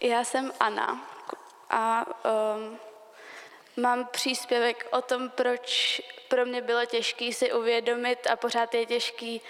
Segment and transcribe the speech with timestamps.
[0.00, 1.08] Já jsem Anna
[1.70, 2.78] a um,
[3.76, 9.40] mám příspěvek o tom, proč pro mě bylo těžké si uvědomit a pořád je těžký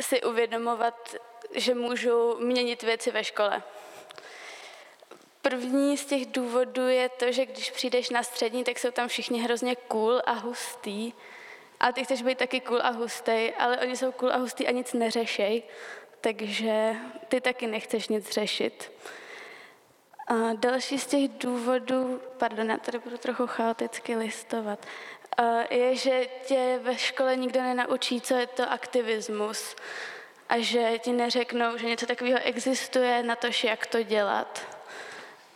[0.00, 1.14] si uvědomovat,
[1.54, 3.62] že můžu měnit věci ve škole.
[5.42, 9.40] První z těch důvodů je to, že když přijdeš na střední, tak jsou tam všichni
[9.40, 11.12] hrozně cool a hustý.
[11.80, 14.70] A ty chceš být taky cool a hustý, ale oni jsou cool a hustý a
[14.70, 15.62] nic neřešej,
[16.20, 16.94] takže
[17.28, 18.92] ty taky nechceš nic řešit.
[20.32, 24.86] A další z těch důvodů, pardon, já tady budu trochu chaoticky listovat,
[25.70, 29.76] je, že tě ve škole nikdo nenaučí, co je to aktivismus
[30.48, 34.66] a že ti neřeknou, že něco takového existuje, na to, jak to dělat.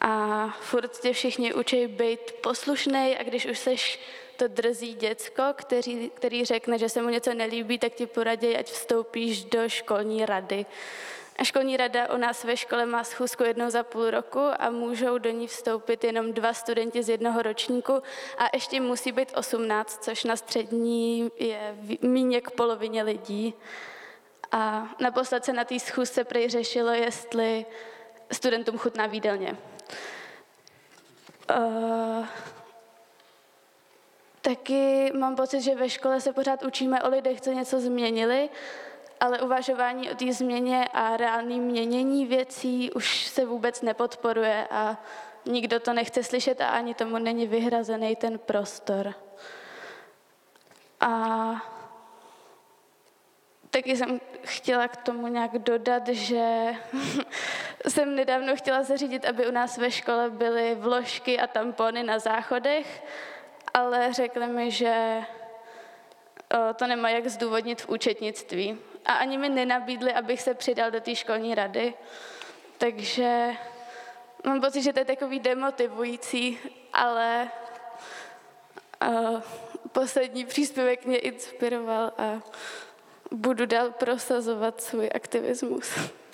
[0.00, 4.00] A furt tě všichni učí být poslušný a když už seš
[4.36, 8.66] to drzí děcko, který, který řekne, že se mu něco nelíbí, tak ti poradí, ať
[8.66, 10.66] vstoupíš do školní rady.
[11.38, 15.18] A školní rada u nás ve škole má schůzku jednou za půl roku a můžou
[15.18, 18.02] do ní vstoupit jenom dva studenti z jednoho ročníku
[18.38, 23.54] a ještě musí být 18, což na střední je méně k polovině lidí.
[24.52, 27.66] A naposled se na té schůzce prej řešilo, jestli
[28.32, 29.56] studentům chutná výdelně.
[31.56, 32.26] Uh,
[34.40, 38.48] taky mám pocit, že ve škole se pořád učíme o lidech, co něco změnili,
[39.20, 44.96] ale uvažování o té změně a reálném měnění věcí už se vůbec nepodporuje a
[45.44, 49.14] nikdo to nechce slyšet a ani tomu není vyhrazený ten prostor.
[51.00, 51.50] A
[53.70, 56.74] taky jsem chtěla k tomu nějak dodat, že
[57.88, 63.04] jsem nedávno chtěla zařídit, aby u nás ve škole byly vložky a tampony na záchodech,
[63.74, 65.22] ale řekli mi, že
[66.76, 68.78] to nemá jak zdůvodnit v účetnictví.
[69.06, 71.94] A ani mi nenabídli, abych se přidal do té školní rady.
[72.78, 73.50] Takže
[74.44, 76.58] mám pocit, že to je takový demotivující,
[76.92, 77.50] ale
[79.08, 79.40] uh,
[79.92, 82.42] poslední příspěvek mě inspiroval a
[83.30, 85.98] budu dál prosazovat svůj aktivismus.